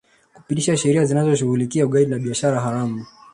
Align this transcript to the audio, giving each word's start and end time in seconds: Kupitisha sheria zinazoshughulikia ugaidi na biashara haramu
Kupitisha 0.37 0.77
sheria 0.83 1.05
zinazoshughulikia 1.05 1.85
ugaidi 1.85 2.11
na 2.11 2.19
biashara 2.19 2.59
haramu 2.61 3.05